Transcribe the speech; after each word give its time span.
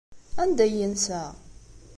Anda 0.41 0.63
ay 0.65 0.73
yensa? 0.79 1.21